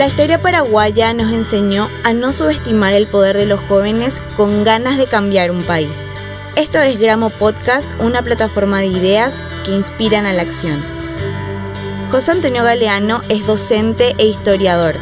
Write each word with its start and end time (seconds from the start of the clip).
La 0.00 0.06
historia 0.06 0.40
paraguaya 0.40 1.12
nos 1.12 1.30
enseñó 1.30 1.86
a 2.04 2.14
no 2.14 2.32
subestimar 2.32 2.94
el 2.94 3.06
poder 3.06 3.36
de 3.36 3.44
los 3.44 3.60
jóvenes 3.60 4.22
con 4.34 4.64
ganas 4.64 4.96
de 4.96 5.04
cambiar 5.04 5.50
un 5.50 5.62
país. 5.62 6.06
Esto 6.56 6.78
es 6.78 6.98
Gramo 6.98 7.28
Podcast, 7.28 7.86
una 8.00 8.22
plataforma 8.22 8.80
de 8.80 8.86
ideas 8.86 9.44
que 9.66 9.72
inspiran 9.72 10.24
a 10.24 10.32
la 10.32 10.40
acción. 10.40 10.82
José 12.10 12.30
Antonio 12.30 12.64
Galeano 12.64 13.20
es 13.28 13.46
docente 13.46 14.14
e 14.16 14.24
historiador 14.24 14.96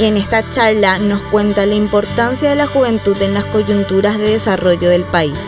y 0.00 0.04
en 0.04 0.16
esta 0.16 0.42
charla 0.50 0.98
nos 0.98 1.20
cuenta 1.24 1.66
la 1.66 1.74
importancia 1.74 2.48
de 2.48 2.56
la 2.56 2.66
juventud 2.66 3.20
en 3.20 3.34
las 3.34 3.44
coyunturas 3.44 4.16
de 4.16 4.30
desarrollo 4.30 4.88
del 4.88 5.04
país. 5.04 5.38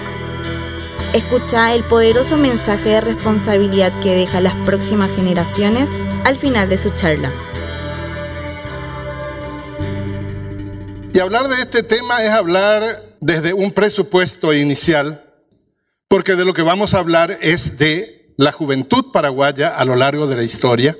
Escucha 1.14 1.74
el 1.74 1.82
poderoso 1.82 2.36
mensaje 2.36 2.90
de 2.90 3.00
responsabilidad 3.00 3.90
que 4.02 4.14
deja 4.14 4.42
las 4.42 4.54
próximas 4.66 5.10
generaciones 5.12 5.88
al 6.24 6.36
final 6.36 6.68
de 6.68 6.77
su 6.77 6.90
charla. 6.90 7.32
Y 11.16 11.19
hablar 11.19 11.48
de 11.48 11.62
este 11.62 11.83
tema 11.83 12.23
es 12.23 12.29
hablar 12.29 13.16
desde 13.23 13.55
un 13.55 13.70
presupuesto 13.70 14.52
inicial, 14.52 15.25
porque 16.09 16.34
de 16.34 16.45
lo 16.45 16.52
que 16.52 16.61
vamos 16.61 16.92
a 16.92 16.98
hablar 16.98 17.39
es 17.41 17.79
de 17.79 18.34
la 18.37 18.52
juventud 18.52 19.12
paraguaya 19.12 19.70
a 19.70 19.87
lo 19.87 19.97
largo 19.97 20.27
de 20.27 20.37
la 20.37 20.42
historia, 20.42 20.95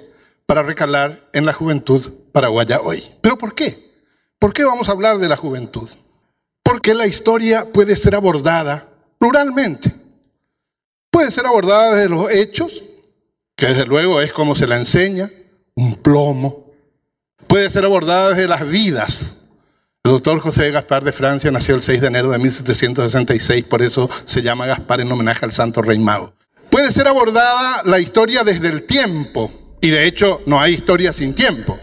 para 0.47 0.63
recalar 0.63 1.29
en 1.35 1.45
la 1.45 1.53
juventud 1.53 2.15
paraguaya 2.33 2.81
hoy. 2.81 3.05
¿Pero 3.21 3.37
por 3.37 3.55
qué? 3.55 3.77
¿Por 4.39 4.55
qué 4.55 4.65
vamos 4.65 4.89
a 4.89 4.93
hablar 4.93 5.19
de 5.19 5.29
la 5.29 5.37
juventud? 5.37 5.91
Porque 6.63 6.95
la 6.95 7.07
historia 7.07 7.71
puede 7.71 7.95
ser 7.95 8.15
abordada 8.15 8.89
pluralmente. 9.19 9.93
Puede 11.11 11.31
ser 11.31 11.45
abordada 11.45 11.95
desde 11.95 12.09
los 12.09 12.33
hechos, 12.33 12.85
que 13.55 13.67
desde 13.67 13.85
luego 13.85 14.23
es 14.23 14.33
como 14.33 14.55
se 14.55 14.67
la 14.67 14.79
enseña, 14.79 15.31
un 15.75 15.95
plomo. 15.97 16.73
Puede 17.47 17.69
ser 17.69 17.85
abordada 17.85 18.31
desde 18.31 18.49
las 18.49 18.67
vidas. 18.67 19.43
El 20.07 20.13
doctor 20.13 20.39
José 20.39 20.71
Gaspar 20.71 21.03
de 21.03 21.11
Francia 21.11 21.51
nació 21.51 21.75
el 21.75 21.83
6 21.83 22.01
de 22.01 22.07
enero 22.07 22.31
de 22.31 22.39
1766, 22.39 23.65
por 23.65 23.83
eso 23.83 24.09
se 24.25 24.41
llama 24.41 24.65
Gaspar 24.65 25.01
en 25.01 25.11
homenaje 25.11 25.45
al 25.45 25.51
santo 25.51 25.83
rey 25.83 25.99
mago. 25.99 26.33
Puede 26.71 26.93
ser 26.93 27.09
abordada 27.09 27.83
la 27.85 27.99
historia 27.99 28.45
desde 28.45 28.69
el 28.69 28.85
tiempo, 28.85 29.51
y 29.81 29.91
de 29.91 30.07
hecho 30.07 30.43
no 30.47 30.61
hay 30.61 30.75
historia 30.75 31.13
sin 31.13 31.35
tiempo. 31.35 31.77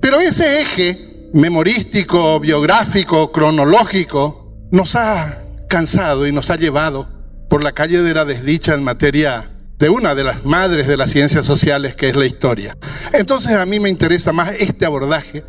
Pero 0.00 0.18
ese 0.18 0.62
eje 0.62 1.30
memorístico, 1.32 2.40
biográfico, 2.40 3.30
cronológico, 3.30 4.52
nos 4.72 4.96
ha 4.96 5.32
cansado 5.68 6.26
y 6.26 6.32
nos 6.32 6.50
ha 6.50 6.56
llevado 6.56 7.08
por 7.48 7.62
la 7.62 7.70
calle 7.70 8.02
de 8.02 8.14
la 8.14 8.24
desdicha 8.24 8.74
en 8.74 8.82
materia 8.82 9.48
de 9.78 9.90
una 9.90 10.16
de 10.16 10.24
las 10.24 10.44
madres 10.44 10.88
de 10.88 10.96
las 10.96 11.12
ciencias 11.12 11.46
sociales, 11.46 11.94
que 11.94 12.08
es 12.08 12.16
la 12.16 12.26
historia. 12.26 12.76
Entonces 13.12 13.52
a 13.52 13.64
mí 13.64 13.78
me 13.78 13.90
interesa 13.90 14.32
más 14.32 14.50
este 14.58 14.86
abordaje, 14.86 15.44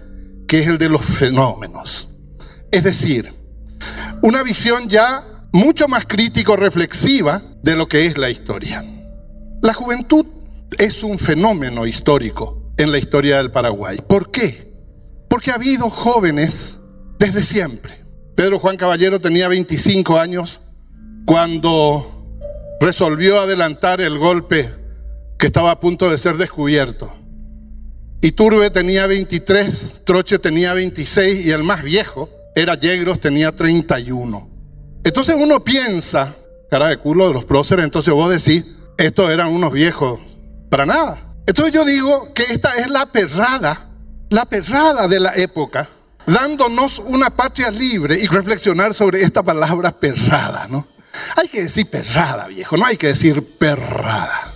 que 0.52 0.60
es 0.60 0.68
el 0.68 0.78
de 0.78 0.90
los 0.90 1.06
fenómenos. 1.06 2.10
Es 2.72 2.84
decir, 2.84 3.34
una 4.22 4.44
visión 4.44 4.90
ya 4.90 5.24
mucho 5.54 5.88
más 5.88 6.06
crítico-reflexiva 6.06 7.42
de 7.64 7.78
lo 7.78 7.88
que 7.88 8.06
es 8.06 8.18
la 8.18 8.30
historia. 8.30 8.84
La 9.62 9.74
juventud 9.74 10.26
es 10.78 11.06
un 11.06 11.18
fenómeno 11.18 11.86
histórico 11.86 12.74
en 12.76 12.92
la 12.92 12.98
historia 12.98 13.38
del 13.38 13.50
Paraguay. 13.50 14.00
¿Por 14.06 14.30
qué? 14.30 14.74
Porque 15.30 15.52
ha 15.52 15.56
habido 15.56 15.90
jóvenes 15.90 16.80
desde 17.18 17.44
siempre. 17.44 18.04
Pedro 18.36 18.60
Juan 18.60 18.76
Caballero 18.76 19.22
tenía 19.22 19.48
25 19.48 20.20
años 20.20 20.62
cuando 21.26 22.28
resolvió 22.82 23.40
adelantar 23.40 24.02
el 24.02 24.18
golpe 24.18 24.68
que 25.40 25.46
estaba 25.46 25.72
a 25.72 25.80
punto 25.80 26.12
de 26.12 26.18
ser 26.18 26.36
descubierto. 26.36 27.21
Iturbe 28.24 28.70
tenía 28.70 29.08
23, 29.08 30.04
Troche 30.06 30.38
tenía 30.38 30.74
26 30.74 31.44
y 31.48 31.50
el 31.50 31.64
más 31.64 31.82
viejo 31.82 32.30
era 32.56 32.76
Yegros, 32.76 33.20
tenía 33.20 33.56
31. 33.56 34.50
Entonces 35.04 35.36
uno 35.40 35.64
piensa, 35.64 36.36
cara 36.70 36.90
de 36.90 36.98
culo 36.98 37.28
de 37.28 37.34
los 37.34 37.46
próceres, 37.46 37.84
entonces 37.84 38.14
vos 38.14 38.30
decís, 38.30 38.64
estos 39.00 39.32
eran 39.32 39.48
unos 39.48 39.74
viejos, 39.74 40.20
para 40.70 40.86
nada. 40.86 41.36
Entonces 41.48 41.74
yo 41.74 41.84
digo 41.84 42.32
que 42.34 42.44
esta 42.44 42.76
es 42.76 42.92
la 42.92 43.12
perrada, 43.12 43.90
la 44.30 44.46
perrada 44.46 45.08
de 45.08 45.20
la 45.20 45.36
época, 45.36 45.90
dándonos 46.28 47.00
una 47.00 47.36
patria 47.36 47.72
libre 47.72 48.20
y 48.20 48.28
reflexionar 48.28 48.94
sobre 48.94 49.24
esta 49.24 49.42
palabra 49.42 49.92
perrada, 49.92 50.68
¿no? 50.70 50.88
Hay 51.38 51.48
que 51.48 51.64
decir 51.64 51.90
perrada, 51.90 52.48
viejo, 52.48 52.78
no 52.78 52.86
hay 52.86 52.98
que 52.98 53.08
decir 53.08 53.58
perrada. 53.58 54.51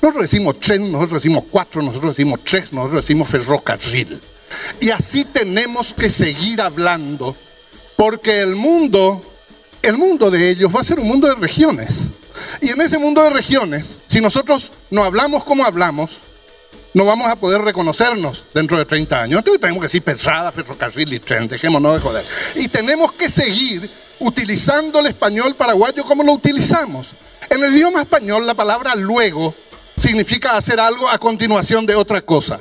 Nosotros 0.00 0.30
decimos 0.30 0.58
tren, 0.60 0.90
nosotros 0.92 1.22
decimos 1.22 1.44
cuatro, 1.50 1.82
nosotros 1.82 2.16
decimos 2.16 2.40
tres, 2.44 2.72
nosotros 2.72 3.02
decimos 3.02 3.28
ferrocarril. 3.28 4.20
Y 4.80 4.90
así 4.90 5.24
tenemos 5.24 5.94
que 5.94 6.10
seguir 6.10 6.60
hablando, 6.60 7.36
porque 7.96 8.40
el 8.40 8.56
mundo, 8.56 9.22
el 9.82 9.96
mundo 9.96 10.30
de 10.30 10.50
ellos 10.50 10.74
va 10.74 10.80
a 10.80 10.84
ser 10.84 11.00
un 11.00 11.08
mundo 11.08 11.28
de 11.28 11.34
regiones. 11.34 12.10
Y 12.60 12.70
en 12.70 12.80
ese 12.80 12.98
mundo 12.98 13.22
de 13.22 13.30
regiones, 13.30 14.00
si 14.06 14.20
nosotros 14.20 14.72
no 14.90 15.04
hablamos 15.04 15.44
como 15.44 15.64
hablamos, 15.64 16.22
no 16.94 17.04
vamos 17.04 17.28
a 17.28 17.36
poder 17.36 17.60
reconocernos 17.60 18.46
dentro 18.54 18.78
de 18.78 18.86
30 18.86 19.22
años. 19.22 19.38
Entonces 19.38 19.60
tenemos 19.60 19.80
que 19.80 19.86
decir 19.86 20.02
pesada, 20.02 20.50
ferrocarril 20.52 21.12
y 21.12 21.20
tren, 21.20 21.46
dejémonos 21.48 21.94
de 21.94 22.00
joder. 22.00 22.24
Y 22.54 22.68
tenemos 22.68 23.12
que 23.12 23.28
seguir 23.28 23.90
utilizando 24.20 25.00
el 25.00 25.06
español 25.06 25.54
paraguayo 25.56 26.04
como 26.04 26.22
lo 26.22 26.32
utilizamos. 26.32 27.14
En 27.50 27.62
el 27.62 27.72
idioma 27.72 28.00
español 28.00 28.46
la 28.46 28.54
palabra 28.54 28.94
luego 28.94 29.54
significa 29.96 30.56
hacer 30.56 30.80
algo 30.80 31.08
a 31.08 31.18
continuación 31.18 31.86
de 31.86 31.94
otra 31.94 32.20
cosa. 32.20 32.60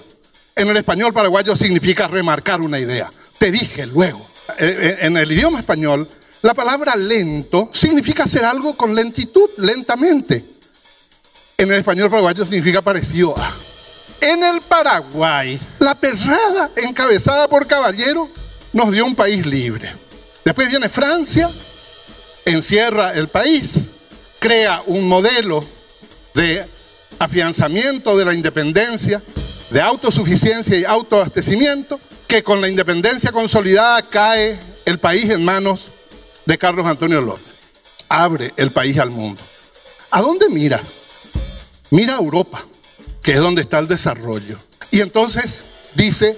En 0.55 0.69
el 0.69 0.77
español 0.77 1.13
paraguayo 1.13 1.55
significa 1.55 2.07
remarcar 2.07 2.61
una 2.61 2.79
idea. 2.79 3.11
Te 3.37 3.51
dije 3.51 3.85
luego. 3.85 4.25
Eh, 4.57 4.77
eh, 4.79 4.97
en 5.01 5.17
el 5.17 5.31
idioma 5.31 5.59
español 5.59 6.07
la 6.45 6.53
palabra 6.53 6.95
lento 6.95 7.71
significa 7.73 8.25
hacer 8.25 8.45
algo 8.45 8.77
con 8.77 8.93
lentitud, 8.93 9.49
lentamente. 9.57 10.45
En 11.57 11.71
el 11.71 11.79
español 11.79 12.11
paraguayo 12.11 12.45
significa 12.45 12.83
parecido 12.83 13.35
a. 13.35 13.51
En 14.21 14.43
el 14.43 14.61
Paraguay, 14.61 15.59
la 15.79 15.95
perrada 15.95 16.69
encabezada 16.75 17.47
por 17.47 17.65
Caballero 17.65 18.29
nos 18.73 18.91
dio 18.91 19.05
un 19.05 19.15
país 19.15 19.45
libre. 19.47 19.91
Después 20.43 20.67
viene 20.67 20.87
Francia, 20.87 21.49
encierra 22.45 23.13
el 23.13 23.27
país, 23.27 23.87
crea 24.37 24.83
un 24.85 25.07
modelo 25.07 25.65
de 26.35 26.63
afianzamiento 27.19 28.17
de 28.17 28.25
la 28.25 28.33
independencia, 28.33 29.21
de 29.69 29.81
autosuficiencia 29.81 30.77
y 30.77 30.83
autoabastecimiento, 30.83 31.99
que 32.27 32.43
con 32.43 32.61
la 32.61 32.69
independencia 32.69 33.31
consolidada 33.31 34.01
cae 34.03 34.59
el 34.85 34.99
país 34.99 35.29
en 35.29 35.43
manos 35.43 35.89
de 36.45 36.57
Carlos 36.57 36.85
Antonio 36.85 37.21
López. 37.21 37.53
Abre 38.09 38.53
el 38.57 38.71
país 38.71 38.99
al 38.99 39.09
mundo. 39.09 39.41
¿A 40.11 40.21
dónde 40.21 40.49
mira? 40.49 40.81
Mira 41.89 42.15
a 42.15 42.19
Europa, 42.19 42.63
que 43.21 43.33
es 43.33 43.39
donde 43.39 43.61
está 43.61 43.79
el 43.79 43.87
desarrollo. 43.87 44.57
Y 44.91 45.01
entonces 45.01 45.65
dice, 45.95 46.37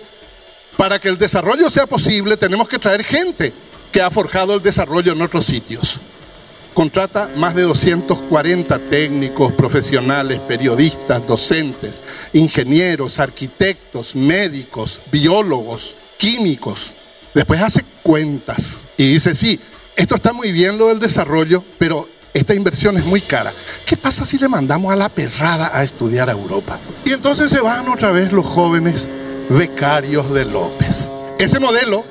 para 0.77 0.99
que 0.99 1.09
el 1.09 1.17
desarrollo 1.17 1.69
sea 1.69 1.87
posible 1.87 2.37
tenemos 2.37 2.69
que 2.69 2.79
traer 2.79 3.03
gente 3.03 3.53
que 3.91 4.01
ha 4.01 4.11
forjado 4.11 4.53
el 4.55 4.61
desarrollo 4.61 5.13
en 5.13 5.21
otros 5.21 5.45
sitios. 5.45 6.01
Contrata 6.77 7.31
más 7.37 7.55
de 7.55 7.63
240 7.63 8.77
técnicos, 8.77 9.51
profesionales, 9.53 10.39
periodistas, 10.41 11.25
docentes, 11.25 11.99
ingenieros, 12.33 13.17
arquitectos, 13.17 14.15
médicos, 14.15 15.01
biólogos, 15.11 15.97
químicos. 16.17 16.93
Después 17.33 17.63
hace 17.63 17.83
cuentas 18.03 18.81
y 18.95 19.11
dice, 19.11 19.33
sí, 19.33 19.59
esto 19.95 20.13
está 20.13 20.33
muy 20.33 20.51
bien 20.51 20.77
lo 20.77 20.89
del 20.89 20.99
desarrollo, 20.99 21.63
pero 21.79 22.07
esta 22.31 22.53
inversión 22.53 22.95
es 22.95 23.05
muy 23.05 23.21
cara. 23.21 23.51
¿Qué 23.83 23.97
pasa 23.97 24.23
si 24.23 24.37
le 24.37 24.47
mandamos 24.47 24.93
a 24.93 24.95
la 24.95 25.09
perrada 25.09 25.71
a 25.75 25.81
estudiar 25.81 26.29
a 26.29 26.33
Europa? 26.33 26.79
Y 27.05 27.11
entonces 27.13 27.49
se 27.49 27.59
van 27.59 27.89
otra 27.89 28.11
vez 28.11 28.31
los 28.31 28.45
jóvenes 28.45 29.09
becarios 29.49 30.31
de 30.31 30.45
López. 30.45 31.09
Ese 31.39 31.59
modelo 31.59 32.05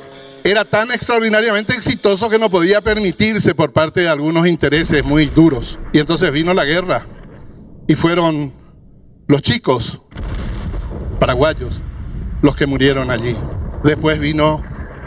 era 0.50 0.64
tan 0.64 0.92
extraordinariamente 0.92 1.74
exitoso 1.74 2.30
que 2.30 2.38
no 2.38 2.48
podía 2.48 2.80
permitirse 2.80 3.54
por 3.56 3.72
parte 3.72 4.02
de 4.02 4.08
algunos 4.08 4.46
intereses 4.46 5.04
muy 5.04 5.26
duros. 5.26 5.80
Y 5.92 5.98
entonces 5.98 6.30
vino 6.32 6.54
la 6.54 6.64
guerra 6.64 7.04
y 7.88 7.96
fueron 7.96 8.52
los 9.26 9.42
chicos 9.42 10.02
paraguayos 11.18 11.82
los 12.42 12.54
que 12.54 12.66
murieron 12.66 13.10
allí. 13.10 13.36
Después 13.82 14.20
vino 14.20 14.62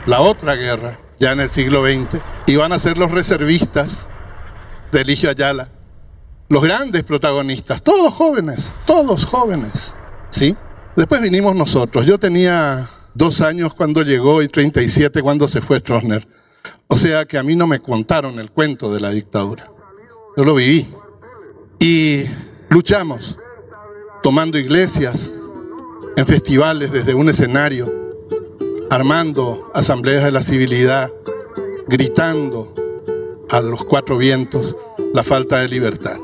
la 0.06 0.20
otra 0.20 0.56
guerra, 0.56 1.00
ya 1.20 1.32
en 1.32 1.40
el 1.40 1.50
siglo 1.50 1.84
XX 1.84 2.22
iban 2.48 2.74
a 2.74 2.80
ser 2.80 2.98
los 2.98 3.12
reservistas 3.12 4.10
de 4.92 5.02
Eligio 5.02 5.30
Ayala, 5.30 5.72
los 6.50 6.64
grandes 6.64 7.04
protagonistas, 7.04 7.82
todos 7.82 8.14
jóvenes, 8.14 8.74
todos 8.86 9.24
jóvenes, 9.24 9.96
¿sí? 10.30 10.58
Después 10.98 11.22
vinimos 11.22 11.56
nosotros. 11.56 12.06
Yo 12.06 12.18
tenía 12.18 12.90
dos 13.14 13.42
años 13.42 13.74
cuando 13.74 14.04
llegó 14.04 14.42
y 14.42 14.48
37 14.48 15.22
cuando 15.22 15.48
se 15.48 15.62
fue 15.62 15.80
Stroessner. 15.80 16.28
O 16.88 16.96
sea 16.96 17.26
que 17.26 17.38
a 17.38 17.44
mí 17.44 17.56
no 17.56 17.68
me 17.68 17.80
contaron 17.80 18.40
el 18.40 18.52
cuento 18.52 18.92
de 18.92 19.00
la 19.00 19.12
dictadura. 19.12 19.72
Yo 20.36 20.44
lo 20.44 20.56
viví. 20.56 20.88
Y 21.80 22.24
luchamos, 22.70 23.40
tomando 24.22 24.58
iglesias, 24.58 25.32
en 26.16 26.26
festivales 26.26 26.92
desde 26.92 27.14
un 27.14 27.30
escenario, 27.30 27.92
armando 28.90 29.72
asambleas 29.74 30.24
de 30.24 30.32
la 30.32 30.44
civilidad, 30.44 31.12
gritando 31.88 32.74
a 33.50 33.62
los 33.62 33.84
cuatro 33.86 34.18
vientos 34.18 34.76
la 35.14 35.24
falta 35.24 35.60
de 35.60 35.70
libertad. 35.70 36.18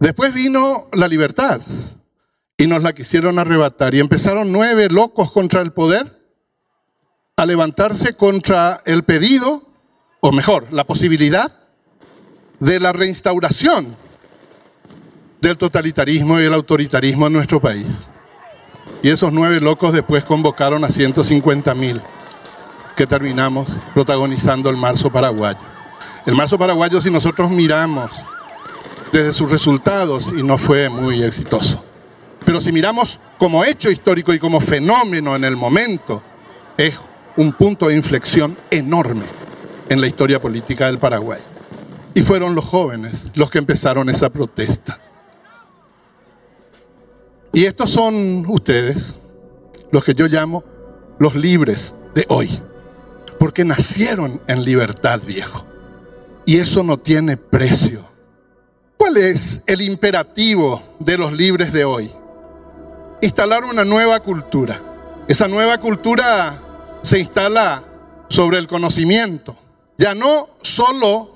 Después 0.00 0.34
vino 0.34 0.88
la 0.92 1.08
libertad 1.08 1.60
y 2.56 2.66
nos 2.66 2.82
la 2.82 2.92
quisieron 2.92 3.38
arrebatar 3.38 3.94
y 3.94 4.00
empezaron 4.00 4.52
nueve 4.52 4.88
locos 4.90 5.30
contra 5.32 5.60
el 5.60 5.72
poder 5.72 6.24
a 7.36 7.46
levantarse 7.46 8.14
contra 8.14 8.80
el 8.86 9.02
pedido, 9.02 9.62
o 10.20 10.32
mejor, 10.32 10.68
la 10.70 10.84
posibilidad 10.84 11.52
de 12.60 12.78
la 12.78 12.92
reinstauración 12.92 13.96
del 15.40 15.58
totalitarismo 15.58 16.40
y 16.40 16.44
el 16.44 16.54
autoritarismo 16.54 17.26
en 17.26 17.32
nuestro 17.32 17.60
país. 17.60 18.06
Y 19.02 19.10
esos 19.10 19.32
nueve 19.32 19.60
locos 19.60 19.92
después 19.92 20.24
convocaron 20.24 20.84
a 20.84 20.88
150 20.88 21.74
mil 21.74 22.00
que 22.96 23.06
terminamos 23.06 23.68
protagonizando 23.92 24.70
el 24.70 24.76
marzo 24.76 25.10
paraguayo. 25.10 25.58
El 26.24 26.36
marzo 26.36 26.56
paraguayo, 26.56 27.00
si 27.00 27.10
nosotros 27.10 27.50
miramos 27.50 28.10
desde 29.12 29.32
sus 29.32 29.50
resultados, 29.50 30.32
y 30.34 30.42
no 30.42 30.56
fue 30.56 30.88
muy 30.88 31.22
exitoso, 31.22 31.83
pero 32.44 32.60
si 32.60 32.72
miramos 32.72 33.20
como 33.38 33.64
hecho 33.64 33.90
histórico 33.90 34.32
y 34.34 34.38
como 34.38 34.60
fenómeno 34.60 35.34
en 35.34 35.44
el 35.44 35.56
momento, 35.56 36.22
es 36.76 36.98
un 37.36 37.52
punto 37.52 37.88
de 37.88 37.96
inflexión 37.96 38.56
enorme 38.70 39.24
en 39.88 40.00
la 40.00 40.06
historia 40.06 40.40
política 40.40 40.86
del 40.86 40.98
Paraguay. 40.98 41.40
Y 42.14 42.22
fueron 42.22 42.54
los 42.54 42.64
jóvenes 42.64 43.32
los 43.34 43.50
que 43.50 43.58
empezaron 43.58 44.08
esa 44.08 44.30
protesta. 44.30 45.00
Y 47.52 47.64
estos 47.64 47.90
son 47.90 48.44
ustedes, 48.48 49.14
los 49.90 50.04
que 50.04 50.14
yo 50.14 50.26
llamo 50.26 50.64
los 51.18 51.34
libres 51.34 51.94
de 52.14 52.26
hoy, 52.28 52.50
porque 53.38 53.64
nacieron 53.64 54.40
en 54.48 54.64
libertad, 54.64 55.20
viejo. 55.24 55.64
Y 56.46 56.58
eso 56.58 56.82
no 56.82 56.98
tiene 56.98 57.36
precio. 57.36 58.04
¿Cuál 58.96 59.16
es 59.16 59.62
el 59.66 59.80
imperativo 59.80 60.82
de 60.98 61.18
los 61.18 61.32
libres 61.32 61.72
de 61.72 61.84
hoy? 61.84 62.10
Instalar 63.20 63.64
una 63.64 63.84
nueva 63.84 64.20
cultura. 64.20 64.80
Esa 65.28 65.48
nueva 65.48 65.78
cultura 65.78 66.58
se 67.02 67.18
instala 67.18 67.82
sobre 68.28 68.58
el 68.58 68.66
conocimiento. 68.66 69.56
Ya 69.96 70.14
no 70.14 70.48
solo 70.62 71.34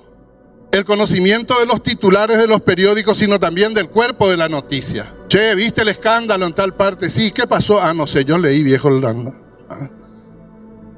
el 0.71 0.85
conocimiento 0.85 1.59
de 1.59 1.65
los 1.65 1.81
titulares 1.81 2.37
de 2.37 2.47
los 2.47 2.61
periódicos, 2.61 3.17
sino 3.17 3.39
también 3.39 3.73
del 3.73 3.89
cuerpo 3.89 4.29
de 4.29 4.37
la 4.37 4.49
noticia. 4.49 5.15
Che, 5.27 5.55
¿viste 5.55 5.81
el 5.81 5.89
escándalo 5.89 6.45
en 6.45 6.53
tal 6.53 6.75
parte? 6.75 7.09
Sí, 7.09 7.31
¿qué 7.31 7.47
pasó? 7.47 7.81
Ah, 7.81 7.93
no 7.93 8.05
sé, 8.05 8.25
yo 8.25 8.37
leí 8.37 8.63
viejo 8.63 8.89
el 8.89 9.05
¿ah? 9.05 9.89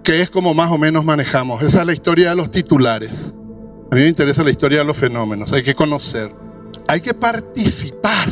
que 0.04 0.22
es 0.22 0.30
como 0.30 0.54
más 0.54 0.72
o 0.72 0.78
menos 0.78 1.06
manejamos. 1.06 1.62
Esa 1.64 1.82
es 1.82 1.88
la 1.88 1.94
historia 1.94 2.32
de 2.32 2.36
los 2.36 2.52
titulares. 2.52 3.34
A 3.92 3.96
mí 3.96 4.02
me 4.02 4.08
interesa 4.08 4.44
la 4.44 4.50
historia 4.50 4.80
de 4.80 4.86
los 4.86 4.98
fenómenos, 4.98 5.52
hay 5.52 5.64
que 5.64 5.76
conocer, 5.76 6.34
hay 6.88 7.02
que 7.02 7.14
participar. 7.14 8.30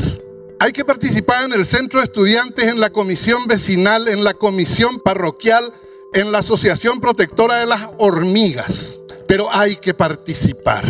Hay 0.61 0.73
que 0.73 0.83
participar 0.83 1.45
en 1.45 1.53
el 1.53 1.65
centro 1.65 2.01
de 2.01 2.05
estudiantes, 2.05 2.65
en 2.65 2.81
la 2.81 2.89
comisión 2.89 3.47
vecinal, 3.47 4.09
en 4.09 4.25
la 4.25 4.33
comisión 4.33 4.99
parroquial, 4.99 5.71
en 6.13 6.33
la 6.33 6.39
Asociación 6.39 6.99
Protectora 6.99 7.55
de 7.55 7.65
las 7.65 7.89
Hormigas, 7.97 8.99
pero 9.25 9.49
hay 9.49 9.77
que 9.77 9.93
participar, 9.93 10.83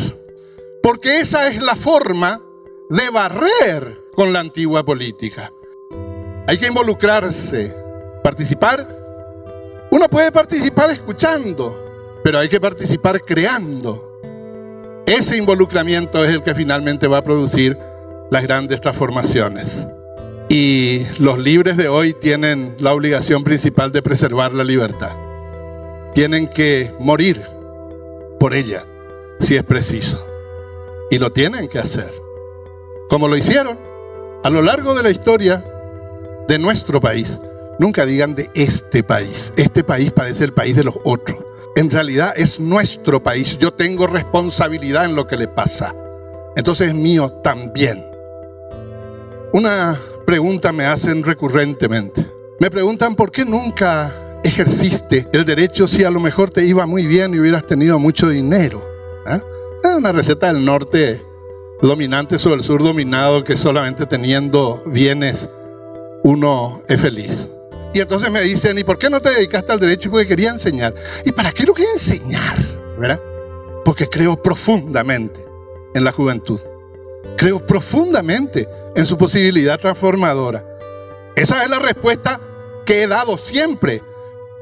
porque 0.82 1.20
esa 1.20 1.48
es 1.48 1.62
la 1.62 1.76
forma 1.76 2.42
de 2.90 3.10
barrer 3.12 4.06
con 4.16 4.34
la 4.34 4.40
antigua 4.40 4.84
política. 4.84 5.52
Hay 6.48 6.58
que 6.58 6.66
involucrarse, 6.66 7.72
participar. 8.24 8.88
Uno 9.92 10.10
puede 10.10 10.32
participar 10.32 10.90
escuchando, 10.90 12.20
pero 12.24 12.40
hay 12.40 12.50
que 12.50 12.60
participar 12.60 13.22
creando. 13.22 14.20
Ese 15.06 15.38
involucramiento 15.38 16.26
es 16.26 16.34
el 16.34 16.42
que 16.42 16.56
finalmente 16.56 17.08
va 17.08 17.18
a 17.18 17.24
producir 17.24 17.78
las 18.32 18.44
grandes 18.44 18.82
transformaciones. 18.82 19.88
Y 20.50 21.06
los 21.20 21.38
libres 21.38 21.78
de 21.78 21.88
hoy 21.90 22.14
tienen 22.14 22.76
la 22.80 22.94
obligación 22.94 23.44
principal 23.44 23.92
de 23.92 24.02
preservar 24.02 24.54
la 24.54 24.64
libertad. 24.64 25.16
Tienen 26.14 26.48
que 26.48 26.92
morir 27.00 27.42
por 28.40 28.54
ella, 28.54 28.86
si 29.40 29.56
es 29.56 29.64
preciso. 29.64 30.26
Y 31.12 31.18
lo 31.18 31.32
tienen 31.32 31.68
que 31.68 31.80
hacer. 31.80 32.12
Como 33.10 33.28
lo 33.28 33.38
hicieron 33.38 33.80
a 34.44 34.50
lo 34.50 34.62
largo 34.62 34.96
de 34.96 35.04
la 35.04 35.10
historia 35.10 35.64
de 36.48 36.58
nuestro 36.58 37.00
país. 37.00 37.40
Nunca 37.78 38.06
digan 38.06 38.36
de 38.36 38.50
este 38.56 39.04
país. 39.04 39.54
Este 39.56 39.84
país 39.84 40.12
parece 40.12 40.44
el 40.44 40.54
país 40.54 40.76
de 40.76 40.84
los 40.84 40.96
otros. 41.04 41.38
En 41.76 41.92
realidad 41.92 42.34
es 42.36 42.60
nuestro 42.60 43.22
país. 43.22 43.58
Yo 43.60 43.72
tengo 43.72 44.08
responsabilidad 44.08 45.06
en 45.06 45.16
lo 45.16 45.28
que 45.28 45.38
le 45.38 45.48
pasa. 45.48 45.96
Entonces 46.56 46.90
es 46.90 46.94
mío 46.96 47.32
también. 47.44 48.09
Una 49.52 50.00
pregunta 50.28 50.72
me 50.72 50.86
hacen 50.86 51.24
recurrentemente. 51.24 52.30
Me 52.60 52.70
preguntan 52.70 53.16
por 53.16 53.32
qué 53.32 53.46
nunca 53.46 54.40
ejerciste 54.44 55.28
el 55.34 55.44
derecho 55.44 55.88
si 55.88 56.04
a 56.04 56.12
lo 56.12 56.20
mejor 56.20 56.52
te 56.52 56.64
iba 56.64 56.86
muy 56.86 57.08
bien 57.08 57.34
y 57.34 57.40
hubieras 57.40 57.66
tenido 57.66 57.98
mucho 57.98 58.30
dinero. 58.30 58.84
¿Ah? 59.26 59.42
Es 59.84 59.92
una 59.92 60.12
receta 60.12 60.54
del 60.54 60.64
norte 60.64 61.26
dominante 61.82 62.38
sobre 62.38 62.58
el 62.58 62.64
sur 62.64 62.84
dominado 62.84 63.44
que 63.44 63.58
solamente 63.58 64.06
teniendo 64.06 64.84
bienes 64.86 65.50
uno 66.24 66.84
es 66.88 67.02
feliz. 67.02 67.50
Y 67.96 68.02
entonces 68.02 68.30
me 68.30 68.42
dicen, 68.42 68.78
¿y 68.78 68.84
por 68.84 69.00
qué 69.00 69.10
no 69.10 69.20
te 69.20 69.32
dedicaste 69.32 69.72
al 69.72 69.80
derecho? 69.80 70.12
Porque 70.12 70.28
quería 70.28 70.52
enseñar. 70.52 70.94
¿Y 71.26 71.32
para 71.32 71.52
qué 71.52 71.64
lo 71.64 71.74
quería 71.74 71.94
enseñar? 71.94 72.56
¿Verdad? 73.00 73.20
Porque 73.84 74.08
creo 74.08 74.40
profundamente 74.40 75.44
en 75.96 76.04
la 76.04 76.12
juventud. 76.12 76.60
Creo 77.40 77.66
profundamente 77.66 78.68
en 78.98 79.06
su 79.06 79.18
posibilidad 79.18 79.80
transformadora. 79.80 80.62
Esa 81.38 81.64
es 81.64 81.70
la 81.70 81.80
respuesta 81.80 82.38
que 82.86 83.04
he 83.04 83.08
dado 83.08 83.38
siempre. 83.38 84.04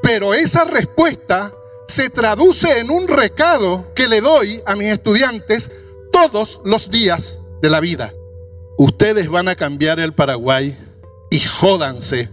Pero 0.00 0.32
esa 0.32 0.64
respuesta 0.64 1.52
se 1.88 2.08
traduce 2.08 2.78
en 2.78 2.92
un 2.92 3.08
recado 3.08 3.92
que 3.96 4.06
le 4.06 4.20
doy 4.20 4.62
a 4.64 4.76
mis 4.76 4.92
estudiantes 4.92 5.72
todos 6.12 6.60
los 6.64 6.88
días 6.88 7.40
de 7.60 7.68
la 7.68 7.80
vida. 7.80 8.12
Ustedes 8.78 9.28
van 9.28 9.48
a 9.48 9.56
cambiar 9.56 9.98
el 9.98 10.12
Paraguay 10.12 10.78
y 11.32 11.40
jódanse 11.40 12.30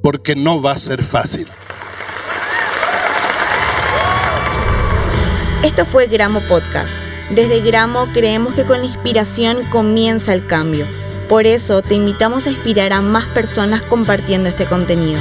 porque 0.00 0.36
no 0.36 0.62
va 0.62 0.72
a 0.72 0.78
ser 0.78 1.02
fácil. 1.02 1.48
Esto 5.64 5.84
fue 5.84 6.06
Gramo 6.06 6.38
Podcast 6.42 7.07
desde 7.30 7.60
Gramo 7.60 8.06
creemos 8.12 8.54
que 8.54 8.64
con 8.64 8.78
la 8.78 8.86
inspiración 8.86 9.58
comienza 9.70 10.32
el 10.32 10.46
cambio. 10.46 10.86
Por 11.28 11.46
eso 11.46 11.82
te 11.82 11.94
invitamos 11.94 12.46
a 12.46 12.50
inspirar 12.50 12.92
a 12.92 13.00
más 13.00 13.26
personas 13.26 13.82
compartiendo 13.82 14.48
este 14.48 14.64
contenido. 14.64 15.20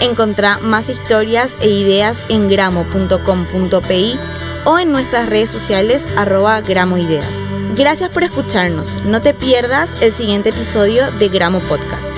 Encontrá 0.00 0.58
más 0.58 0.88
historias 0.88 1.58
e 1.60 1.68
ideas 1.68 2.24
en 2.28 2.48
gramo.com.pi 2.48 4.18
o 4.64 4.78
en 4.78 4.92
nuestras 4.92 5.28
redes 5.28 5.50
sociales 5.50 6.06
arroba 6.16 6.60
gramoideas. 6.60 7.42
Gracias 7.76 8.10
por 8.10 8.22
escucharnos. 8.22 9.04
No 9.04 9.20
te 9.22 9.34
pierdas 9.34 10.02
el 10.02 10.12
siguiente 10.12 10.50
episodio 10.50 11.10
de 11.12 11.28
Gramo 11.28 11.60
Podcast. 11.60 12.11